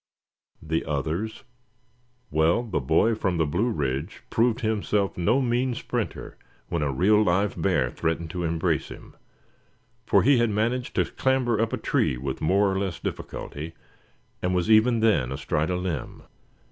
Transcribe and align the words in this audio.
The 0.63 0.83
others? 0.83 1.43
Well, 2.31 2.63
the 2.63 2.79
boy 2.79 3.13
from 3.13 3.37
the 3.37 3.45
Blue 3.45 3.69
ridge 3.69 4.23
proved 4.31 4.61
himself 4.61 5.15
no 5.15 5.43
mean 5.43 5.75
sprinter 5.75 6.37
when 6.69 6.81
a 6.81 6.91
real 6.91 7.21
live 7.21 7.61
bear 7.61 7.91
threatened 7.91 8.31
to 8.31 8.43
embrace 8.43 8.87
him; 8.89 9.15
for 10.07 10.23
he 10.23 10.39
had 10.39 10.49
managed 10.49 10.95
to 10.95 11.05
clamber 11.05 11.61
up 11.61 11.71
a 11.71 11.77
tree 11.77 12.17
with 12.17 12.41
more 12.41 12.71
or 12.71 12.79
less 12.79 12.99
difficulty, 12.99 13.75
and 14.41 14.55
was 14.55 14.71
even 14.71 15.01
then 15.01 15.31
astride 15.31 15.69
a 15.69 15.75
limb. 15.75 16.23